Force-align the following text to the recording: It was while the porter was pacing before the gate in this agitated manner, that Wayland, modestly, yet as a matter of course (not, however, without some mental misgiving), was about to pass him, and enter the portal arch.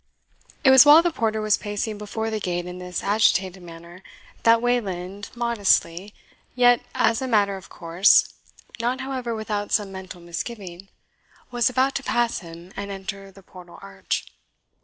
It 0.63 0.71
was 0.71 0.83
while 0.83 1.03
the 1.03 1.11
porter 1.11 1.41
was 1.41 1.59
pacing 1.59 1.99
before 1.99 2.31
the 2.31 2.39
gate 2.39 2.65
in 2.65 2.79
this 2.79 3.03
agitated 3.03 3.61
manner, 3.61 4.01
that 4.41 4.59
Wayland, 4.59 5.29
modestly, 5.35 6.11
yet 6.55 6.81
as 6.95 7.21
a 7.21 7.27
matter 7.27 7.55
of 7.55 7.69
course 7.69 8.33
(not, 8.79 9.01
however, 9.01 9.35
without 9.35 9.71
some 9.71 9.91
mental 9.91 10.19
misgiving), 10.19 10.89
was 11.51 11.69
about 11.69 11.93
to 11.93 12.03
pass 12.03 12.39
him, 12.39 12.73
and 12.75 12.89
enter 12.89 13.29
the 13.31 13.43
portal 13.43 13.77
arch. 13.83 14.25